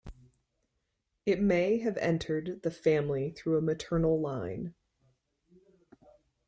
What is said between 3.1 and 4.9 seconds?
through a maternal line.